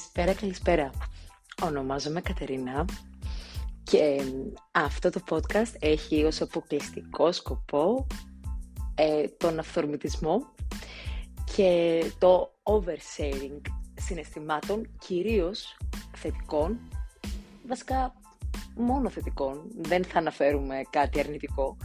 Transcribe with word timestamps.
Καλησπέρα, 0.00 0.40
καλησπέρα. 0.40 0.90
Ονομάζομαι 1.62 2.20
Κατερίνα 2.20 2.84
και 3.82 4.22
αυτό 4.72 5.10
το 5.10 5.20
podcast 5.28 5.74
έχει 5.78 6.24
ως 6.24 6.40
αποκλειστικό 6.40 7.32
σκοπό 7.32 8.06
ε, 8.94 9.28
τον 9.28 9.58
αυθορμητισμό 9.58 10.54
και 11.56 12.02
το 12.18 12.50
oversharing 12.62 13.60
συναισθημάτων, 13.94 14.90
κυρίως 14.98 15.76
θετικών, 16.16 16.78
βασικά 17.66 18.14
μόνο 18.76 19.10
θετικών, 19.10 19.70
δεν 19.76 20.04
θα 20.04 20.18
αναφέρουμε 20.18 20.82
κάτι 20.90 21.20
αρνητικό, 21.20 21.76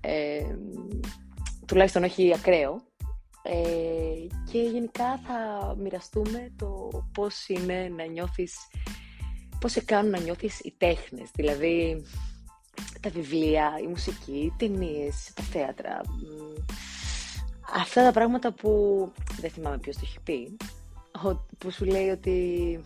ε, 0.00 0.44
τουλάχιστον 1.66 2.04
όχι 2.04 2.34
ακραίο, 2.34 2.87
ε, 3.50 4.26
και 4.50 4.58
γενικά 4.58 5.20
θα 5.26 5.74
μοιραστούμε 5.78 6.52
το 6.56 6.88
πώς 7.12 7.48
είναι 7.48 7.92
να 7.96 8.04
νιώθεις, 8.04 8.56
πώς 9.60 9.72
σε 9.72 9.80
κάνουν 9.80 10.10
να 10.10 10.18
νιώθεις 10.18 10.60
οι 10.60 10.74
τέχνες, 10.78 11.30
δηλαδή 11.34 12.02
τα 13.00 13.10
βιβλία, 13.10 13.72
η 13.82 13.86
μουσική, 13.86 14.38
οι 14.38 14.52
ταινίες, 14.56 15.32
τα 15.34 15.42
θέατρα. 15.42 16.00
Αυτά 17.74 18.04
τα 18.04 18.12
πράγματα 18.12 18.52
που 18.52 18.72
δεν 19.40 19.50
θυμάμαι 19.50 19.78
ποιος 19.78 19.96
το 19.96 20.02
έχει 20.04 20.20
πει, 20.20 20.56
που 21.58 21.70
σου 21.70 21.84
λέει 21.84 22.08
ότι 22.08 22.80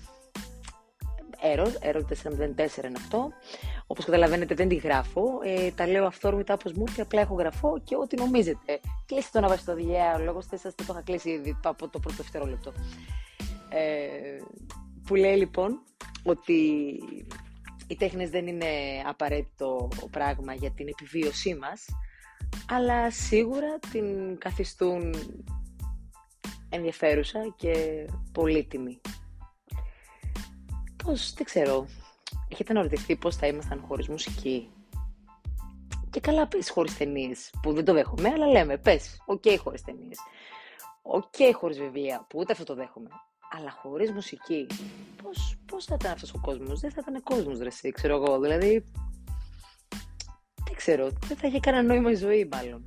Error, 1.55 1.91
Error 1.91 2.03
404 2.03 2.85
είναι 2.85 2.97
αυτό. 2.97 3.33
Όπως 3.87 4.05
καταλαβαίνετε 4.05 4.55
δεν 4.55 4.69
τη 4.69 4.75
γράφω, 4.75 5.23
ε, 5.45 5.71
τα 5.71 5.87
λέω 5.87 6.07
αυθόρμητα 6.07 6.55
όπως 6.55 6.73
μου 6.73 6.85
και 6.85 7.01
απλά 7.01 7.21
έχω 7.21 7.35
γραφώ 7.35 7.79
και 7.85 7.97
ό,τι 7.97 8.17
νομίζετε. 8.17 8.81
Κλείστε 9.13 9.31
το 9.33 9.41
να 9.41 9.49
βάζει 9.49 9.65
το 9.65 9.75
διέα, 9.75 10.15
ο 10.15 10.19
λόγος 10.19 10.45
σας 10.45 10.75
το 10.75 10.85
είχα 10.91 11.03
κλείσει 11.03 11.31
ήδη 11.31 11.59
από 11.63 11.89
το 11.89 11.99
πρώτο 11.99 12.17
δευτερόλεπτο. 12.17 12.73
Ε, 13.69 14.39
που 15.07 15.15
λέει 15.15 15.37
λοιπόν 15.37 15.83
ότι 16.23 16.53
οι 17.87 17.97
τέχνες 17.97 18.31
δεν 18.31 18.47
είναι 18.47 18.67
απαραίτητο 19.07 19.89
πράγμα 20.11 20.55
για 20.55 20.71
την 20.71 20.89
επιβίωσή 20.89 21.55
μας, 21.55 21.85
αλλά 22.71 23.11
σίγουρα 23.11 23.79
την 23.93 24.39
καθιστούν 24.39 25.15
ενδιαφέρουσα 26.69 27.55
και 27.57 28.07
πολύτιμη. 28.33 29.01
Πώς, 31.05 31.33
δεν 31.33 31.45
ξέρω, 31.45 31.87
έχετε 32.49 32.73
αναρωτηθεί 32.73 33.17
πώς 33.17 33.37
θα 33.37 33.47
ήμασταν 33.47 33.85
χωρίς 33.87 34.09
μουσική; 34.09 34.71
Και 36.13 36.21
καλά 36.21 36.47
πες 36.47 36.71
χωρίς 36.71 36.97
ταινίες, 36.97 37.51
που 37.63 37.73
δεν 37.73 37.85
το 37.85 37.93
δέχομαι, 37.93 38.29
αλλά 38.29 38.47
λέμε, 38.47 38.79
πες, 38.79 39.23
OK 39.27 39.43
okay, 39.45 39.57
χωρίς 39.59 39.83
ταινίες. 39.83 40.19
OK 41.03 41.25
okay, 41.39 41.51
χωρίς 41.55 41.79
βιβλία, 41.79 42.27
που 42.29 42.39
ούτε 42.39 42.53
αυτό 42.53 42.65
το 42.65 42.75
δέχομαι. 42.75 43.09
Αλλά 43.51 43.71
χωρίς 43.71 44.13
μουσική, 44.13 44.67
πώς, 45.23 45.57
πώς 45.67 45.85
θα 45.85 45.95
ήταν 46.01 46.13
αυτός 46.13 46.35
ο 46.35 46.41
κόσμος, 46.41 46.81
δεν 46.81 46.91
θα 46.91 47.03
ήταν 47.09 47.23
κόσμος, 47.23 47.59
ρε 47.59 47.67
εσύ, 47.67 47.91
ξέρω 47.91 48.15
εγώ, 48.15 48.41
δηλαδή... 48.41 48.91
Δεν 50.65 50.75
ξέρω, 50.77 51.09
δεν 51.27 51.37
θα 51.37 51.47
είχε 51.47 51.61
κανένα 51.61 51.83
νόημα 51.83 52.11
η 52.11 52.15
ζωή, 52.15 52.49
μάλλον. 52.53 52.87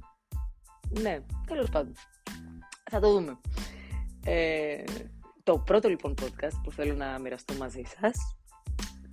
Ναι, 0.89 1.19
τέλος 1.47 1.69
πάντων. 1.69 1.93
Θα 2.91 2.99
το 2.99 3.11
δούμε. 3.11 3.39
Ε, 4.25 4.83
το 5.43 5.59
πρώτο 5.59 5.89
λοιπόν 5.89 6.13
podcast 6.21 6.59
που 6.63 6.71
θέλω 6.71 6.93
να 6.93 7.19
μοιραστώ 7.19 7.53
μαζί 7.53 7.83
σας 8.01 8.34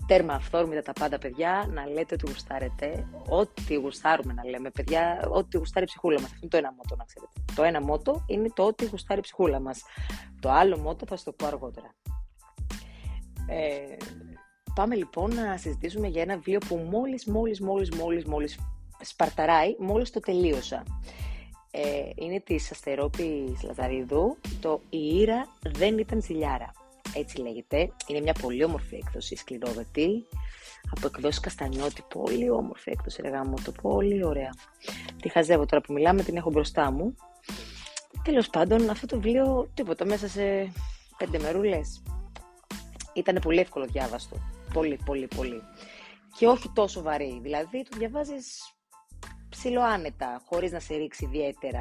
τέρμα 0.06 0.34
αυθόρμητα 0.34 0.82
τα 0.82 0.92
πάντα 0.92 1.18
παιδιά, 1.18 1.68
να 1.72 1.86
λέτε 1.86 2.14
ότι 2.14 2.30
γουστάρετε, 2.30 3.06
ό,τι 3.28 3.74
γουστάρουμε 3.74 4.32
να 4.32 4.44
λέμε 4.44 4.70
παιδιά, 4.70 5.28
ό,τι 5.28 5.56
γουστάρει 5.56 5.84
η 5.84 5.88
ψυχούλα 5.88 6.20
μας. 6.20 6.30
Αυτό 6.32 6.38
είναι 6.40 6.50
το 6.50 6.56
ένα 6.56 6.72
μότο 6.72 6.96
να 6.96 7.04
ξέρετε. 7.04 7.32
Το 7.54 7.62
ένα 7.62 7.82
μότο 7.82 8.24
είναι 8.26 8.48
το 8.54 8.62
ότι 8.66 8.86
γουστάρει 8.86 9.18
η 9.20 9.22
ψυχούλα 9.22 9.60
μας. 9.60 9.82
Το 10.40 10.50
άλλο 10.50 10.78
μότο 10.78 11.06
θα 11.06 11.14
σας 11.16 11.24
το 11.24 11.32
πω 11.32 11.46
αργότερα. 11.46 11.94
Ε, 13.46 13.96
πάμε 14.74 14.94
λοιπόν 14.94 15.34
να 15.34 15.56
συζητήσουμε 15.56 16.06
για 16.06 16.22
ένα 16.22 16.34
βιβλίο 16.34 16.58
που 16.68 16.76
μόλις, 16.76 17.26
μόλις, 17.26 17.60
μόλις, 17.60 17.90
μόλις, 17.90 18.24
μόλις 18.24 18.58
σπαρταράει, 19.00 19.76
μόλις 19.78 20.10
το 20.10 20.20
τελείωσα. 20.20 20.82
Ε, 21.70 22.10
είναι 22.14 22.40
της 22.40 22.70
Αστερόπης 22.70 23.62
Λαζαρίδου, 23.62 24.36
το 24.60 24.80
«Η 24.88 24.98
Ήρα 24.98 25.46
δεν 25.62 25.98
ήταν 25.98 26.22
ζηλιάρα» 26.22 26.81
έτσι 27.14 27.38
λέγεται. 27.40 27.92
Είναι 28.06 28.20
μια 28.20 28.32
πολύ 28.32 28.64
όμορφη 28.64 28.94
έκδοση, 28.94 29.36
σκληρόδετη, 29.36 30.26
από 30.90 31.06
εκδόσεις 31.06 31.40
Καστανιώτη. 31.40 32.04
Πολύ 32.08 32.50
όμορφη 32.50 32.90
έκδοση, 32.90 33.22
ρε 33.22 33.44
μου 33.44 33.54
το 33.64 33.72
πολύ 33.82 34.24
ωραία. 34.24 34.50
Τη 35.22 35.28
χαζεύω 35.28 35.66
τώρα 35.66 35.82
που 35.82 35.92
μιλάμε, 35.92 36.22
την 36.22 36.36
έχω 36.36 36.50
μπροστά 36.50 36.90
μου. 36.90 37.14
Τέλος 38.24 38.48
πάντων, 38.48 38.90
αυτό 38.90 39.06
το 39.06 39.20
βιβλίο, 39.20 39.70
τίποτα, 39.74 40.04
μέσα 40.04 40.28
σε 40.28 40.72
πέντε 41.16 41.38
μερούλες. 41.38 42.02
Ήταν 43.14 43.38
πολύ 43.42 43.58
εύκολο 43.58 43.86
διάβαστο. 43.86 44.36
Πολύ, 44.72 44.98
πολύ, 45.04 45.28
πολύ. 45.36 45.62
Και 46.38 46.46
όχι 46.46 46.70
τόσο 46.74 47.02
βαρύ. 47.02 47.38
Δηλαδή, 47.42 47.82
το 47.82 47.98
διαβάζεις 47.98 48.74
ψιλοάνετα, 49.48 50.42
χωρίς 50.44 50.72
να 50.72 50.80
σε 50.80 50.94
ρίξει 50.94 51.24
ιδιαίτερα. 51.24 51.80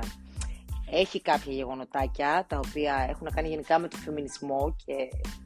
Έχει 0.94 1.22
κάποια 1.22 1.53
γεγονοτάκια 1.53 2.46
τα 2.50 2.59
οποία 2.66 3.06
έχουν 3.09 3.24
να 3.24 3.31
κάνει 3.31 3.47
γενικά 3.47 3.79
με 3.79 3.88
το 3.88 3.97
φεμινισμό 3.97 4.75
και 4.85 4.94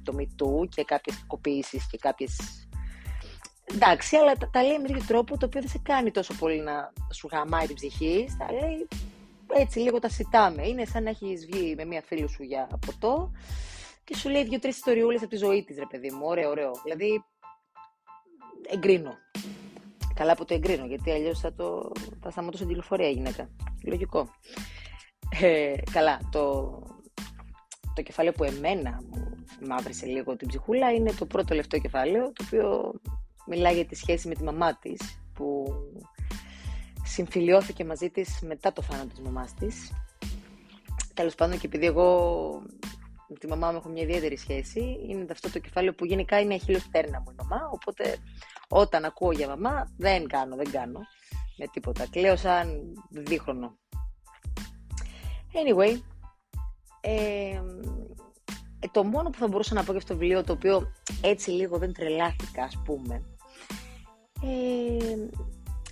το 0.04 0.14
μητού 0.14 0.68
και 0.76 0.84
κάποιες 0.84 1.20
κακοποίησεις 1.20 1.90
και 1.90 1.98
κάποιες... 1.98 2.38
Εντάξει, 3.74 4.16
αλλά 4.16 4.34
τα, 4.34 4.50
τα 4.50 4.64
λέει 4.64 4.80
με 4.80 4.88
τέτοιο 4.88 5.04
τρόπο 5.08 5.38
το 5.38 5.46
οποίο 5.46 5.62
δεν 5.62 5.70
σε 5.70 5.80
κάνει 5.84 6.12
τόσο 6.12 6.34
πολύ 6.34 6.60
να 6.60 6.94
σου 7.14 7.28
γαμάει 7.32 7.66
την 7.66 7.76
ψυχή. 7.76 8.28
Τα 8.38 8.52
λέει 8.52 8.88
έτσι 9.54 9.80
λίγο 9.80 10.00
τα 10.00 10.10
σιτάμε. 10.10 10.68
Είναι 10.68 10.86
σαν 10.86 11.04
να 11.04 11.10
έχεις 11.10 11.46
βγει 11.46 11.76
με 11.76 11.86
μία 11.86 12.02
φίλη 12.02 12.30
σου 12.30 12.44
για 12.44 12.70
ποτό 12.86 13.32
και 14.04 14.16
σου 14.16 14.30
λέει 14.30 14.44
δύο-τρεις 14.44 14.76
ιστοριούλες 14.76 15.22
από 15.22 15.30
τη 15.30 15.38
ζωή 15.38 15.64
της, 15.64 15.78
ρε 15.78 15.86
παιδί 15.90 16.12
μου. 16.12 16.26
Ωραίο, 16.26 16.50
ωραίο. 16.50 16.72
Δηλαδή, 16.84 17.24
εγκρίνω. 18.70 19.14
Καλά 20.14 20.36
που 20.36 20.46
το 20.46 20.54
εγκρίνω, 20.54 20.86
γιατί 20.86 21.12
αλλιώς 21.12 21.40
θα, 21.40 21.54
το... 21.54 21.92
θα 22.22 22.30
σταματούσε 22.30 22.64
την 22.64 22.72
τηλεφορία 22.72 23.10
η 23.10 23.12
γυναίκα. 23.12 23.50
Λογικό. 23.84 24.30
Ε, 25.42 25.74
καλά, 25.92 26.20
το, 26.32 26.72
το 27.96 28.02
κεφάλαιο 28.02 28.34
που 28.34 28.44
εμένα 28.44 29.02
μου 29.10 29.36
μαύρισε 29.68 30.06
λίγο 30.06 30.36
την 30.36 30.48
ψυχούλα 30.48 30.94
είναι 30.94 31.12
το 31.12 31.26
πρώτο 31.26 31.46
τελευταίο 31.46 31.80
κεφάλαιο, 31.80 32.24
το 32.24 32.44
οποίο 32.46 32.94
μιλάει 33.48 33.74
για 33.74 33.86
τη 33.86 33.96
σχέση 33.96 34.28
με 34.28 34.36
τη 34.36 34.44
μαμά 34.44 34.78
της, 34.78 35.20
που 35.34 35.66
συμφιλιώθηκε 37.04 37.86
μαζί 37.86 38.10
της 38.10 38.40
μετά 38.42 38.74
το 38.74 38.82
θάνατο 38.82 39.08
της 39.08 39.20
μαμάς 39.20 39.54
της. 39.54 39.92
Τέλος 41.14 41.36
πάντων 41.36 41.60
και 41.60 41.68
επειδή 41.68 41.86
εγώ 41.86 42.62
με 43.28 43.36
τη 43.40 43.48
μαμά 43.48 43.72
μου 43.72 43.78
έχω 43.78 43.90
μια 43.90 44.04
ιδιαίτερη 44.04 44.38
σχέση, 44.38 44.98
είναι 45.10 45.26
αυτό 45.32 45.52
το 45.52 45.60
κεφάλαιο 45.60 45.94
που 45.94 46.06
γενικά 46.06 46.40
είναι 46.40 46.58
χείλος 46.58 46.88
πτέρνα 46.88 47.20
μου 47.20 47.32
η 47.32 47.36
μαμά, 47.38 47.70
οπότε 47.72 48.18
όταν 48.68 49.06
ακούω 49.06 49.32
για 49.32 49.48
μαμά 49.48 49.92
δεν 49.98 50.28
κάνω, 50.28 50.56
δεν 50.56 50.72
κάνω 50.72 51.00
με 51.58 51.68
τίποτα. 51.68 52.08
Κλαίω 52.10 52.36
σαν 52.36 52.94
δίχρονο. 53.10 53.78
Anyway, 55.56 56.00
ε, 57.02 57.62
το 58.92 59.04
μόνο 59.04 59.30
που 59.30 59.38
θα 59.38 59.48
μπορούσα 59.48 59.74
να 59.74 59.84
πω 59.84 59.92
για 59.92 60.00
αυτό 60.00 60.14
το 60.14 60.20
βιβλίο, 60.20 60.44
το 60.44 60.54
οποίο 60.54 60.92
έτσι 61.22 61.52
λίγο 61.52 61.78
δεν 61.78 61.94
τρελάθηκα, 61.94 62.64
ας 62.64 62.82
πούμε, 62.86 63.24
ε, 64.42 65.16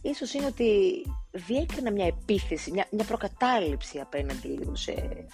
ίσως 0.01 0.33
είναι 0.33 0.45
ότι 0.45 1.01
διέκρινα 1.31 1.91
μια 1.91 2.05
επίθεση, 2.05 2.71
μια, 2.71 2.87
μια 2.91 3.05
προκατάληψη 3.05 3.99
απέναντι 3.99 4.47
λίγο 4.47 4.75
σε 4.75 5.25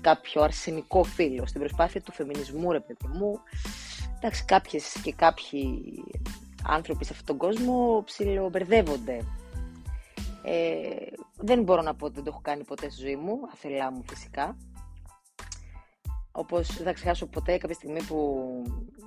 κάποιο 0.00 0.42
αρσενικό 0.42 1.02
φίλο, 1.04 1.46
στην 1.46 1.60
προσπάθεια 1.60 2.00
του 2.00 2.12
φεμινισμού, 2.12 2.72
ρε 2.72 2.80
παιδί 2.80 3.08
μου. 3.18 3.40
Εντάξει, 4.16 4.44
κάποιες 4.44 5.00
και 5.02 5.12
κάποιοι 5.12 5.84
άνθρωποι 6.66 7.04
σε 7.04 7.12
αυτόν 7.12 7.26
τον 7.26 7.48
κόσμο 7.48 8.02
ψιλομπερδεύονται 8.04 9.24
ε, 10.42 10.86
δεν 11.46 11.62
μπορώ 11.62 11.82
να 11.82 11.94
πω 11.94 12.04
ότι 12.04 12.14
δεν 12.14 12.24
το 12.24 12.30
έχω 12.32 12.40
κάνει 12.42 12.64
ποτέ 12.64 12.90
στη 12.90 13.00
ζωή 13.00 13.16
μου, 13.16 13.40
αφελά 13.52 13.92
μου 13.92 14.02
φυσικά. 14.08 14.56
Όπως 16.32 16.76
δεν 16.76 16.84
θα 16.84 16.92
ξεχάσω 16.92 17.26
ποτέ 17.26 17.58
κάποια 17.58 17.74
στιγμή 17.74 18.02
που 18.02 18.16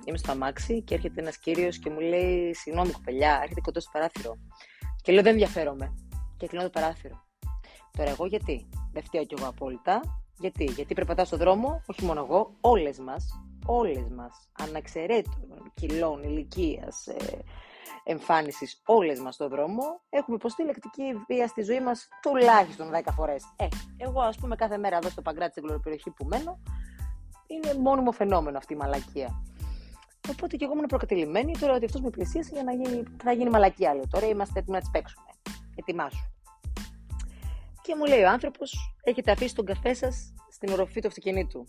είμαι 0.04 0.18
στο 0.18 0.30
αμάξι 0.30 0.82
και 0.82 0.94
έρχεται 0.94 1.20
ένας 1.20 1.38
κύριος 1.38 1.78
και 1.78 1.90
μου 1.90 2.00
λέει: 2.00 2.54
Συγγνώμη, 2.54 2.90
κοπελιά, 2.90 3.38
έρχεται 3.42 3.60
κοντός 3.60 3.82
στο 3.82 3.92
παράθυρο. 3.92 4.36
Και 5.02 5.12
λέω: 5.12 5.22
Δεν 5.22 5.32
ενδιαφέρομαι. 5.32 5.94
Και 6.36 6.46
κλείνω 6.46 6.64
το 6.64 6.70
παράθυρο. 6.70 7.24
Τώρα, 7.96 8.10
εγώ 8.10 8.26
γιατί; 8.26 8.68
Δεν 8.92 9.02
φταίω 9.02 9.24
κι 9.24 9.34
εγώ 9.38 9.48
απόλυτα. 9.48 10.00
Γιατί, 10.38 10.64
γιατί 10.64 10.94
περπατάω 10.94 11.24
στον 11.24 11.38
δρόμο, 11.38 11.82
όχι 11.86 12.04
μόνο 12.04 12.20
εγώ, 12.20 12.56
όλες 12.60 12.98
μας, 12.98 13.40
όλες 13.66 14.08
μας, 14.16 14.48
αναξαιρέτων 14.52 15.72
κιλών, 15.74 16.22
ηλικίας, 16.22 17.06
ε, 17.06 17.44
εμφάνισης 18.04 18.82
όλες 18.86 19.20
μας 19.20 19.34
στον 19.34 19.48
δρόμο, 19.48 20.00
έχουμε 20.10 20.36
υποστεί 20.36 20.64
λεκτική 20.64 21.24
βία 21.26 21.46
στη 21.46 21.62
ζωή 21.62 21.80
μας 21.80 22.08
τουλάχιστον 22.22 22.90
10 22.90 23.12
φορές. 23.14 23.44
Ε, 23.56 23.66
εγώ, 23.96 24.20
ας 24.20 24.36
πούμε, 24.36 24.56
κάθε 24.56 24.78
μέρα 24.78 24.96
εδώ 24.96 25.08
στο 25.08 25.22
Παγκράτη, 25.22 25.60
στην 25.60 25.82
περιοχή 25.82 26.10
που 26.10 26.24
μένω, 26.24 26.58
είναι 27.46 27.74
μόνιμο 27.80 28.12
φαινόμενο 28.12 28.58
αυτή 28.58 28.72
η 28.72 28.76
μαλακία. 28.76 29.42
Οπότε 30.30 30.56
και 30.56 30.64
εγώ 30.64 30.72
ήμουν 30.74 30.86
προκατηλημένη 30.86 31.58
τώρα 31.58 31.74
ότι 31.74 31.84
αυτός 31.84 32.00
με 32.00 32.10
πλησίασε 32.10 32.50
για 32.52 32.62
να 32.62 32.72
γίνει, 32.72 33.02
θα 33.22 33.32
γίνει 33.32 33.50
μαλακία. 33.50 33.94
Λέω 33.94 34.08
τώρα 34.10 34.26
είμαστε 34.26 34.58
έτοιμοι 34.58 34.76
να 34.76 34.82
τις 34.82 34.90
παίξουμε. 34.90 35.26
Ετοιμάσου. 35.74 36.30
Και 37.82 37.94
μου 37.96 38.04
λέει 38.04 38.22
ο 38.22 38.28
άνθρωπος, 38.28 38.94
έχετε 39.02 39.30
αφήσει 39.30 39.54
τον 39.54 39.64
καφέ 39.64 39.94
σας 39.94 40.34
στην 40.50 40.72
οροφή 40.72 41.00
του 41.00 41.06
αυτοκινήτου. 41.06 41.64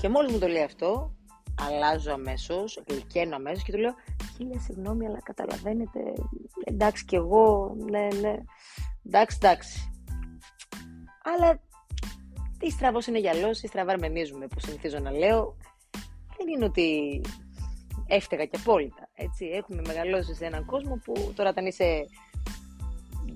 Και 0.00 0.08
μόλις 0.08 0.32
μου 0.32 0.38
το 0.38 0.46
λέει 0.46 0.62
αυτό, 0.62 1.16
αλλάζω 1.60 2.12
αμέσως, 2.12 2.82
γλυκαίνω 2.88 3.36
αμέσως 3.36 3.62
και 3.62 3.72
του 3.72 3.78
λέω: 3.78 3.94
Χίλια 4.40 4.60
συγγνώμη, 4.60 5.06
αλλά 5.06 5.20
καταλαβαίνετε. 5.22 6.00
Εντάξει, 6.64 7.04
κι 7.04 7.14
εγώ, 7.14 7.74
ναι, 7.90 8.08
ναι. 8.20 8.34
Εντάξει, 9.06 9.38
εντάξει. 9.42 9.92
Αλλά 11.22 11.60
τι 12.58 12.70
στραβός 12.70 13.06
είναι 13.06 13.18
γυαλός, 13.18 13.62
ή 13.62 13.66
στραβά 13.66 13.92
αρμενίζουμε, 13.92 14.46
που 14.46 14.60
συνηθίζω 14.60 14.98
να 14.98 15.10
λέω. 15.10 15.56
Δεν 16.36 16.48
είναι 16.48 16.64
ότι 16.64 17.20
έφταιγα 18.06 18.44
και 18.44 18.58
απόλυτα. 18.60 19.08
Έτσι. 19.14 19.44
Έχουμε 19.44 19.82
μεγαλώσει 19.86 20.34
σε 20.34 20.44
έναν 20.44 20.64
κόσμο 20.64 21.00
που 21.04 21.32
τώρα 21.36 21.50
όταν 21.50 21.66
είσαι 21.66 22.04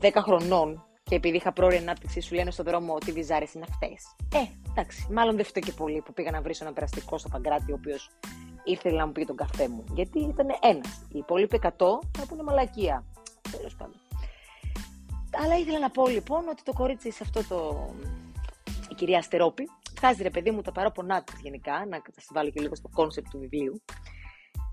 10 0.00 0.10
χρονών 0.14 0.84
και 1.02 1.14
επειδή 1.14 1.36
είχα 1.36 1.52
πρόορια 1.52 1.78
ανάπτυξη, 1.80 2.20
σου 2.20 2.34
λένε 2.34 2.50
στον 2.50 2.64
δρόμο 2.64 2.94
ότι 2.94 3.12
βυζάρες 3.12 3.54
είναι 3.54 3.64
αυτές. 3.68 4.16
Ε, 4.34 4.70
εντάξει, 4.70 5.06
μάλλον 5.12 5.36
δεν 5.36 5.44
φταίει 5.44 5.62
και 5.62 5.72
πολύ 5.72 6.02
που 6.04 6.12
πήγα 6.12 6.30
να 6.30 6.42
βρεις 6.42 6.60
ένα 6.60 6.72
περαστικό 6.72 7.18
στο 7.18 7.28
Παγκράτη, 7.28 7.72
ο 7.72 7.74
οποίος 7.74 8.10
ήρθε 8.64 8.90
να 8.90 9.06
μου 9.06 9.12
πει 9.12 9.24
τον 9.24 9.36
καφέ 9.36 9.68
μου. 9.68 9.84
Γιατί 9.94 10.18
ήταν 10.18 10.46
ένας. 10.62 11.06
Οι 11.08 11.18
υπόλοιποι 11.18 11.60
100 11.62 11.68
θα 12.18 12.26
πούνε 12.28 12.42
μαλακία. 12.42 13.04
Τέλος 13.50 13.74
πάντων. 13.76 13.94
Αλλά 15.42 15.58
ήθελα 15.58 15.78
να 15.78 15.90
πω 15.90 16.08
λοιπόν 16.08 16.48
ότι 16.48 16.62
το 16.62 16.72
κορίτσι 16.72 17.10
σε 17.10 17.22
αυτό 17.22 17.44
το. 17.48 17.88
η 18.90 18.94
κυρία 18.94 19.18
Αστερόπη, 19.18 19.68
βγάζει 19.98 20.22
ρε 20.22 20.30
παιδί 20.30 20.50
μου 20.50 20.62
τα 20.62 20.72
παράπονά 20.72 21.22
της 21.22 21.40
γενικά, 21.40 21.86
να 21.86 22.02
σας 22.16 22.34
βάλω 22.34 22.50
και 22.50 22.60
λίγο 22.60 22.74
στο 22.74 22.88
concept 22.94 23.28
του 23.30 23.38
βιβλίου. 23.38 23.82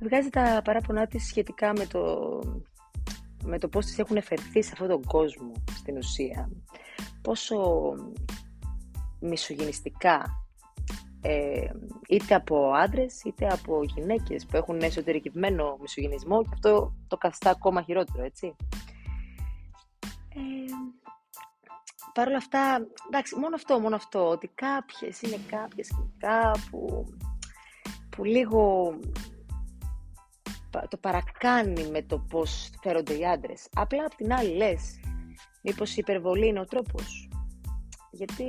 Βγάζει 0.01 0.29
τα 0.29 0.61
παράπονά 0.63 1.07
της 1.07 1.27
σχετικά 1.27 1.73
με 1.77 1.85
το 1.85 2.39
με 3.43 3.59
το 3.59 3.67
πώς 3.67 3.85
της 3.85 3.99
έχουν 3.99 4.17
φερθεί 4.17 4.61
σε 4.61 4.69
αυτόν 4.73 4.87
τον 4.87 5.03
κόσμο 5.03 5.51
στην 5.71 5.97
ουσία. 5.97 6.49
Πόσο 7.21 7.81
μισογυνιστικά 9.19 10.40
ε, 11.21 11.69
είτε 12.07 12.35
από 12.35 12.71
άντρες 12.71 13.23
είτε 13.23 13.47
από 13.47 13.83
γυναίκες 13.83 14.45
που 14.45 14.57
έχουν 14.57 14.79
εσωτερικευμένο 14.81 15.77
μισογυνισμό 15.81 16.43
και 16.43 16.49
αυτό 16.53 16.93
το 17.07 17.17
καθιστά 17.17 17.49
ακόμα 17.49 17.81
χειρότερο, 17.81 18.23
έτσι. 18.23 18.55
Ε, 20.29 20.39
Παρ' 22.13 22.27
όλα 22.27 22.37
αυτά, 22.37 22.87
εντάξει, 23.07 23.35
μόνο 23.35 23.55
αυτό, 23.55 23.79
μόνο 23.79 23.95
αυτό, 23.95 24.29
ότι 24.29 24.51
κάποιες 24.55 25.21
είναι 25.21 25.39
κάποιες 25.49 25.87
κοινικά 25.87 26.51
που, 26.69 27.05
που 28.09 28.23
λίγο 28.23 28.93
το 30.87 30.97
παρακάνει 30.97 31.89
με 31.89 32.01
το 32.01 32.19
πώς 32.19 32.69
φέρονται 32.81 33.17
οι 33.17 33.25
άντρες. 33.25 33.67
Απλά 33.73 34.05
απ' 34.05 34.15
την 34.15 34.33
άλλη 34.33 34.55
λες, 34.55 34.99
μήπως 35.61 35.91
η 35.91 35.95
υπερβολή 35.97 36.47
είναι 36.47 36.59
ο 36.59 36.65
τρόπος. 36.65 37.29
Γιατί 38.11 38.45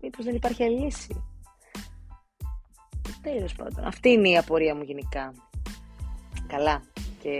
μήπως 0.00 0.24
δεν 0.24 0.34
υπάρχει 0.34 0.62
άλλη 0.62 0.78
λύση. 0.78 1.24
Τέλος 3.34 3.54
πάντων. 3.54 3.84
Αυτή 3.84 4.08
είναι 4.08 4.28
η 4.28 4.36
απορία 4.36 4.74
μου 4.74 4.82
γενικά. 4.82 5.34
Καλά. 6.46 6.82
Και 7.22 7.32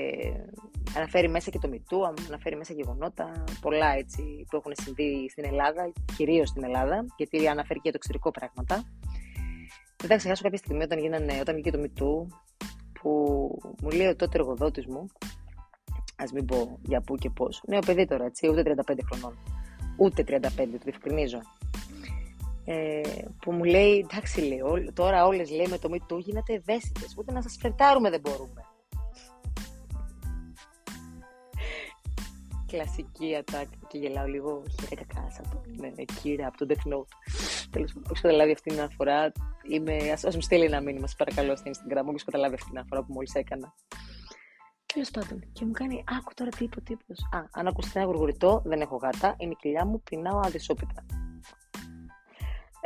αναφέρει 0.97 1.29
μέσα 1.29 1.51
και 1.51 1.59
το 1.59 1.69
μητού, 1.69 2.07
αναφέρει 2.07 2.57
μέσα 2.57 2.73
γεγονότα, 2.73 3.45
πολλά 3.61 3.87
έτσι 3.87 4.47
που 4.51 4.57
έχουν 4.57 4.73
συμβεί 4.83 5.29
στην 5.31 5.45
Ελλάδα, 5.45 5.93
κυρίως 6.17 6.49
στην 6.49 6.65
Ελλάδα, 6.65 7.07
γιατί 7.17 7.49
αναφέρει 7.49 7.81
και 7.81 7.91
το 7.91 7.97
εξωτερικό 7.97 8.31
πράγματα. 8.31 8.85
Δεν 9.97 10.09
θα 10.09 10.17
ξεχάσω 10.17 10.43
κάποια 10.43 10.59
στιγμή 10.59 10.83
όταν, 10.83 10.99
γίνανε, 10.99 11.39
όταν 11.41 11.55
βγήκε 11.55 11.71
το 11.71 11.79
μητού, 11.79 12.29
που 13.01 13.11
μου 13.83 13.91
λέει 13.91 14.07
ο 14.07 14.17
τότε 14.17 14.39
εργοδότης 14.39 14.87
μου, 14.87 15.07
ας 16.17 16.33
μην 16.33 16.45
πω 16.45 16.79
για 16.83 17.01
πού 17.01 17.17
και 17.17 17.31
πώς. 17.31 17.63
Νέο 17.67 17.81
παιδί 17.87 18.05
τώρα, 18.07 18.25
έτσι, 18.25 18.49
ούτε 18.49 18.63
35 18.63 18.99
χρονών. 19.13 19.39
Ούτε 19.97 20.23
35, 20.23 20.49
το 20.57 20.79
διευκρινίζω. 20.85 21.41
Ε, 22.69 23.01
που 23.41 23.53
μου 23.53 23.65
λέει, 23.65 24.07
εντάξει, 24.11 24.41
λέει, 24.41 24.61
τώρα 24.93 25.27
όλες 25.27 25.51
λέει 25.51 25.67
με 25.67 25.79
το 25.79 25.89
μη 25.89 26.01
του 26.07 26.19
γίνατε 26.19 26.55
ευαίσθητες. 26.55 27.15
Ούτε 27.19 27.33
να 27.33 27.43
σας 27.43 27.57
φερτάρουμε 27.61 28.11
δεν 28.11 28.21
μπορούμε. 28.21 28.61
Κλασική 32.71 33.37
ατάκη 33.37 33.79
και 33.89 33.99
γελάω 33.99 34.27
λίγο 34.27 34.63
χειρά 34.71 35.05
κακά 35.05 35.27
από 35.45 35.63
ναι, 35.77 35.93
κύρα 36.23 36.47
από 36.47 36.57
το 36.57 36.67
Death 36.69 36.93
Note. 36.93 37.09
Τέλος 37.71 37.93
πάντων, 37.93 38.11
όποιο 38.11 38.23
καταλάβει 38.23 38.53
αυτήν 38.53 38.73
την 38.73 38.81
αναφορά, 38.81 39.33
είμαι... 39.71 39.97
ας, 40.13 40.35
μου 40.35 40.41
στείλει 40.41 40.65
ένα 40.65 40.81
μήνυμα, 40.81 41.07
σας 41.07 41.17
παρακαλώ, 41.17 41.57
στην 41.57 41.73
Instagram, 41.73 42.05
όποιος 42.05 42.25
καταλάβει 42.25 42.55
αυτήν 42.55 42.69
την 42.69 42.79
αναφορά 42.79 43.03
που 43.03 43.13
μόλις 43.13 43.35
έκανα. 43.35 43.75
Τέλος 44.87 45.11
πάντων, 45.11 45.53
και 45.53 45.65
μου 45.65 45.73
κάνει, 45.73 46.05
άκου 46.19 46.33
τώρα 46.35 46.51
τι 46.51 46.65
είπε 46.65 46.77
ο 46.79 46.83
τύπος. 46.83 47.19
Α, 47.33 47.39
αν 47.53 47.67
ακούσει 47.67 47.91
ένα 47.95 48.05
γουργουριτό, 48.05 48.63
δεν 48.65 48.81
έχω 48.81 48.97
γάτα, 48.97 49.35
είναι 49.39 49.53
η 49.53 49.57
κοιλιά 49.61 49.85
μου, 49.85 50.03
πεινάω 50.03 50.39
αδυσόπιτα. 50.39 51.05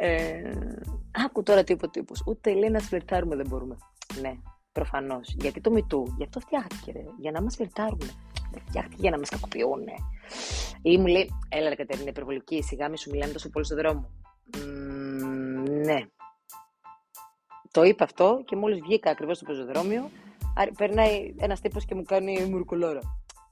Ε, 0.02 0.52
άκου 1.25 1.43
τώρα 1.43 1.64
τι 1.64 1.73
είπε 1.73 1.85
ο 1.87 1.91
τύπος. 1.91 2.23
Ούτε 2.26 2.52
λέει 2.52 2.70
να 2.70 2.79
σφλερτάρουμε 2.79 3.37
δεν 3.37 3.47
μπορούμε. 3.49 3.76
Ναι, 4.20 4.32
προφανώς. 4.73 5.35
Γιατί 5.38 5.61
το 5.61 5.70
μητού, 5.70 6.14
γι' 6.17 6.25
αυτό 6.25 6.41
φτιάχτηκε, 6.41 6.93
ρε, 6.93 7.02
για 7.19 7.31
να 7.31 7.43
μας 7.43 7.56
φλερτάρουμε. 7.56 8.11
Δεν 8.52 8.62
φτιάχτηκε 8.67 9.00
για 9.00 9.11
να 9.11 9.19
μας 9.19 9.29
κακοποιούν. 9.29 9.85
Ή 10.82 10.99
μου 10.99 11.06
λέει, 11.06 11.31
έλα 11.49 11.69
ρε 11.69 11.75
Κατερίνα, 11.75 12.08
υπερβολική, 12.08 12.62
σιγά 12.62 12.88
μη 12.88 12.99
σου 12.99 13.11
μιλάμε 13.11 13.32
τόσο 13.32 13.50
πολύ 13.50 13.64
στο 13.64 13.76
δρόμο 13.76 14.11
ναι. 15.85 16.06
Το 17.70 17.82
είπα 17.82 18.05
αυτό 18.05 18.43
και 18.44 18.56
μόλις 18.56 18.81
βγήκα 18.81 19.11
ακριβώς 19.11 19.37
στο 19.37 19.47
πεζοδρόμιο, 19.47 20.11
περνάει 20.76 21.35
ένας 21.38 21.61
τύπος 21.61 21.85
και 21.85 21.94
μου 21.94 22.02
κάνει 22.02 22.44
μουρκουλόρα. 22.44 23.00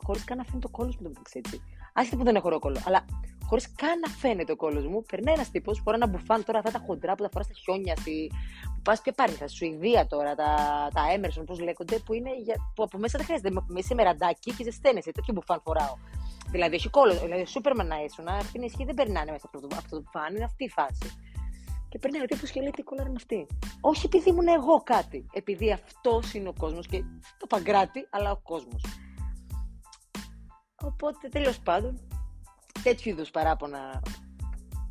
Χωρίς 0.03 0.25
καν 0.25 0.37
να 0.37 0.45
φαίνεται 0.45 0.67
το 0.67 0.69
κόλος 0.69 0.97
μου 0.97 1.03
το 1.03 1.09
μεταξύ 1.09 1.39
έτσι. 1.45 1.63
Άσχετα 1.93 2.17
που 2.17 2.25
δεν 2.25 2.35
έχω 2.35 2.49
ρόκολο, 2.49 2.81
αλλά 2.87 3.05
χωρίς 3.49 3.73
καν 3.75 3.99
να 3.99 4.09
φαίνεται 4.09 4.53
ο 4.53 4.57
κόλος 4.57 4.87
μου, 4.87 5.03
περνάει 5.03 5.35
ένας 5.35 5.51
τύπος, 5.51 5.81
φορά 5.85 5.97
ένα 5.97 6.07
μπουφάν 6.07 6.45
τώρα 6.45 6.59
αυτά 6.59 6.71
τα 6.71 6.85
χοντρά 6.87 7.15
που 7.15 7.23
τα 7.23 7.29
φορά 7.33 7.45
στα 7.45 7.55
χιόνια, 7.55 7.97
στη... 7.97 8.31
που 8.75 8.81
πας 8.83 9.01
και 9.01 9.13
πάρεις, 9.13 9.35
στα 9.35 9.49
Σουηδία 9.49 10.07
τώρα, 10.07 10.35
τα, 10.35 10.51
τα 10.95 11.03
Emerson, 11.17 11.43
πώς 11.47 11.61
λέγονται, 11.61 11.99
που, 11.99 12.13
είναι 12.15 12.31
για... 12.39 12.55
που 12.75 12.83
από 12.83 12.99
μέσα 12.99 13.19
δεν 13.19 13.27
χρειάζεται. 13.27 13.51
Με 13.51 13.79
είσαι 13.79 13.95
μεραντάκι 13.95 14.53
και 14.53 14.65
ζεσταίνεσαι. 14.65 15.11
Τέτοιο 15.13 15.35
μπουφάν 15.35 15.61
φοράω. 15.65 15.95
Δηλαδή 16.51 16.75
έχει 16.75 16.89
κόλλο, 16.89 17.15
δηλαδή 17.15 17.47
Σούπερμαν 17.47 17.87
να 17.87 18.03
ήσουν, 18.03 18.29
αυτή 18.29 18.53
την 18.53 18.63
ισχύ 18.63 18.85
δεν 18.85 18.95
περνάνε 18.95 19.31
μέσα 19.31 19.47
από 19.47 19.59
αυτό, 19.59 19.77
αυτό 19.77 19.97
το 19.97 20.03
μπουφάν, 20.03 20.35
είναι 20.35 20.45
αυτή 20.45 20.65
η 20.65 20.69
φάση. 20.69 21.09
Και 21.89 21.99
παίρνει 21.99 22.21
ο 22.21 22.25
τύπος 22.25 22.51
και 22.51 22.61
λέει 22.61 22.71
τι 22.71 22.83
κόλλα 22.83 23.03
είναι 23.03 23.13
αυτή. 23.17 23.47
Όχι 23.81 24.07
επειδή 24.07 24.29
ήμουν 24.29 24.49
εγώ 24.49 24.83
κάτι. 24.83 25.27
Επειδή 25.33 25.73
αυτός 25.73 26.35
είναι 26.35 26.49
ο 26.49 26.55
κόσμος 26.59 26.87
και 26.87 27.03
το 27.39 27.47
παγκράτη, 27.47 28.07
αλλά 28.11 28.31
ο 28.31 28.37
κόσμος. 28.37 28.85
Οπότε 30.83 31.29
τέλος 31.29 31.59
πάντων, 31.59 32.01
τέτοιου 32.89 33.11
είδους 33.11 33.31
παράπονα 33.31 34.03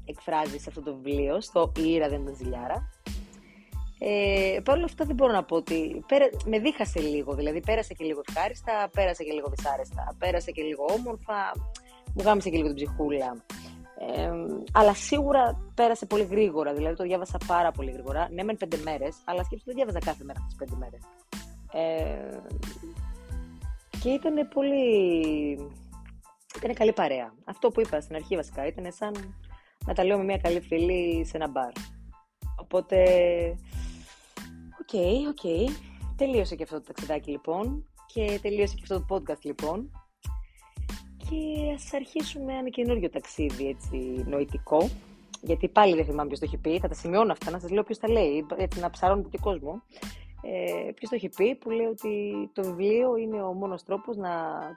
εκφράζει 0.06 0.58
σε 0.58 0.66
αυτό 0.68 0.82
το 0.82 0.96
βιβλίο, 0.96 1.42
στο 1.42 1.72
Η 1.78 1.90
ήρα 1.90 2.10
δεν 2.10 2.22
ήταν 2.22 2.36
ζηλιάρα. 2.36 2.90
Ε, 4.00 4.60
Παρ' 4.64 4.76
όλα 4.76 4.86
αυτά 4.86 5.06
δεν 5.06 5.16
μπορώ 5.16 5.32
να 5.32 5.44
πω 5.44 5.56
ότι 5.56 6.06
με 6.46 6.60
δίχασε 6.60 7.00
λίγο, 7.00 7.34
δηλαδή 7.34 7.60
πέρασε 7.60 7.94
και 7.94 8.04
λίγο 8.04 8.22
ευχάριστα, 8.28 8.90
πέρασε 8.94 9.24
και 9.24 9.32
λίγο 9.32 9.50
δυσάρεστα, 9.56 10.16
πέρασε 10.18 10.52
και 10.52 10.62
λίγο 10.62 10.86
όμορφα, 10.90 11.52
μου 12.14 12.24
γάμισε 12.24 12.50
και 12.50 12.58
λίγο 12.58 12.74
την 12.74 12.76
ψυχούλα 12.76 13.46
αλλά 14.72 14.94
σίγουρα 14.94 15.72
πέρασε 15.76 16.06
πολύ 16.06 16.24
γρήγορα. 16.24 16.74
Δηλαδή 16.74 16.96
το 16.96 17.04
διάβασα 17.04 17.38
πάρα 17.48 17.72
πολύ 17.72 17.92
γρήγορα. 17.92 18.28
Ναι, 18.32 18.44
μεν 18.44 18.58
πέντε 18.58 18.78
μέρες, 18.84 19.16
αλλά 19.26 19.44
σκέψτε 19.44 19.70
το 19.72 19.76
διάβαζα 19.76 20.00
κάθε 20.00 20.24
μέρα 20.24 20.40
αυτέ 20.40 20.48
τις 20.48 20.56
πέντε 20.56 20.76
μέρες. 20.80 21.02
Ε, 21.72 22.40
και 24.02 24.10
ήταν 24.10 24.48
πολύ. 24.54 25.87
Ήταν 26.58 26.74
καλή 26.74 26.94
παρέα. 26.94 27.34
Αυτό 27.46 27.70
που 27.70 27.82
είπα 27.82 28.02
στην 28.02 28.16
αρχή 28.16 28.36
βασικά 28.36 28.68
ήταν 28.68 28.92
σαν 28.92 29.36
να 29.86 29.94
τα 29.94 30.04
λέω 30.04 30.18
με 30.18 30.24
μια 30.24 30.38
καλή 30.38 30.60
φίλη 30.60 31.26
σε 31.26 31.38
ένα 31.38 31.48
μπαρ. 31.48 31.72
Οπότε. 32.60 32.98
OK, 34.82 34.90
okay, 34.92 35.28
OK. 35.28 35.40
Okay. 35.44 35.72
Τελείωσε 36.16 36.56
και 36.56 36.64
αυτό 36.64 36.76
το 36.76 36.84
ταξιδάκι 36.88 37.32
λοιπόν. 37.32 37.90
Και 38.14 38.40
τελείωσε 38.42 38.76
και 38.76 38.82
αυτό 38.82 39.00
το 39.00 39.16
podcast 39.16 39.42
λοιπόν 39.42 39.92
και 41.30 41.74
ας 41.76 41.94
αρχίσουμε 41.94 42.54
ένα 42.54 42.70
καινούριο 42.70 43.10
ταξίδι 43.10 43.68
έτσι 43.68 44.24
νοητικό 44.28 44.90
γιατί 45.42 45.68
πάλι 45.68 45.96
δεν 45.96 46.06
θυμάμαι 46.06 46.28
ποιος 46.28 46.40
το 46.40 46.46
έχει 46.46 46.58
πει, 46.58 46.80
θα 46.80 46.88
τα 46.88 46.94
σημειώνω 46.94 47.32
αυτά, 47.32 47.52
να 47.52 47.60
σας 47.60 47.70
λέω 47.70 47.84
ποιος 47.84 47.98
τα 47.98 48.10
λέει, 48.10 48.46
έτσι 48.58 48.80
να 48.80 48.90
ψαρώνω 48.90 49.24
και 49.24 49.38
κόσμο. 49.42 49.82
Ε, 50.42 50.92
ποιος 50.92 51.10
το 51.10 51.16
έχει 51.16 51.30
πει 51.30 51.56
που 51.56 51.70
λέει 51.70 51.86
ότι 51.86 52.50
το 52.54 52.64
βιβλίο 52.64 53.16
είναι 53.16 53.42
ο 53.42 53.54
μόνος 53.54 53.84
τρόπος 53.84 54.18
να 54.18 54.32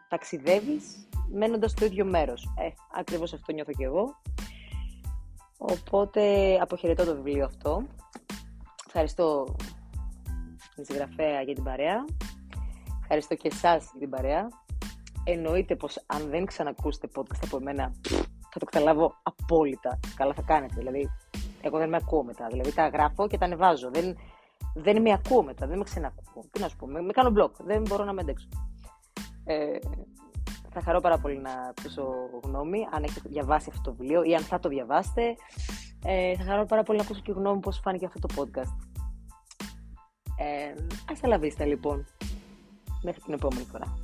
ταξιδεύεις 0.08 1.08
μένοντας 1.32 1.70
στο 1.70 1.84
ίδιο 1.84 2.04
μέρος. 2.04 2.48
Ε, 2.58 2.68
ακριβώς 2.98 3.32
αυτό 3.32 3.52
νιώθω 3.52 3.72
και 3.72 3.84
εγώ. 3.84 4.20
Οπότε 5.58 6.54
αποχαιρετώ 6.60 7.04
το 7.04 7.14
βιβλίο 7.14 7.44
αυτό. 7.44 7.82
Ευχαριστώ 8.86 9.56
την 10.74 10.84
συγγραφέα 10.84 11.42
για 11.42 11.54
την 11.54 11.64
παρέα. 11.64 12.04
Ευχαριστώ 13.00 13.34
και 13.34 13.48
εσάς 13.48 13.82
για 13.90 14.00
την 14.00 14.10
παρέα 14.10 14.48
εννοείται 15.24 15.76
πως 15.76 16.04
αν 16.06 16.28
δεν 16.30 16.44
ξανακούσετε 16.44 17.08
podcast 17.14 17.40
από 17.44 17.56
εμένα 17.56 17.92
θα 18.50 18.58
το 18.58 18.64
καταλάβω 18.64 19.14
απόλυτα. 19.22 19.98
Καλά 20.16 20.34
θα 20.34 20.42
κάνετε. 20.42 20.74
Δηλαδή, 20.76 21.10
εγώ 21.62 21.78
δεν 21.78 21.88
με 21.88 21.96
ακούω 21.96 22.22
μετά. 22.22 22.46
Δηλαδή, 22.50 22.74
τα 22.74 22.88
γράφω 22.88 23.28
και 23.28 23.38
τα 23.38 23.44
ανεβάζω. 23.44 23.90
Δεν, 23.90 24.16
δεν 24.74 25.02
με 25.02 25.12
ακούω 25.12 25.42
μετά. 25.42 25.66
Δεν 25.66 25.78
με 25.78 25.84
ξανακούω. 25.84 26.44
Τι 26.50 26.60
να 26.60 26.68
σου 26.68 26.76
πω. 26.76 26.86
Με, 26.86 27.00
με 27.00 27.12
κάνω 27.12 27.30
μπλοκ. 27.30 27.56
Δεν 27.62 27.82
μπορώ 27.82 28.04
να 28.04 28.12
με 28.12 28.20
αντέξω. 28.20 28.48
Ε, 29.44 29.78
θα 30.72 30.80
χαρώ 30.82 31.00
πάρα 31.00 31.18
πολύ 31.18 31.38
να 31.38 31.50
ακούσω 31.50 32.04
γνώμη, 32.42 32.86
αν 32.90 33.02
έχετε 33.02 33.28
διαβάσει 33.28 33.68
αυτό 33.70 33.90
το 33.90 33.96
βιβλίο 33.96 34.22
ή 34.22 34.34
αν 34.34 34.42
θα 34.42 34.58
το 34.58 34.68
διαβάσετε. 34.68 35.36
Ε, 36.04 36.36
θα 36.36 36.44
χαρώ 36.44 36.64
πάρα 36.64 36.82
πολύ 36.82 36.98
να 36.98 37.04
ακούσω 37.04 37.20
και 37.20 37.32
γνώμη 37.32 37.60
πώς 37.60 37.80
φάνηκε 37.82 38.06
αυτό 38.06 38.18
το 38.26 38.34
podcast. 38.36 38.76
Ε, 40.38 40.74
ας 41.12 41.24
αλαβίστα 41.24 41.64
λοιπόν. 41.64 42.06
Μέχρι 43.02 43.20
την 43.20 43.32
επόμενη 43.32 43.64
φορά. 43.64 43.98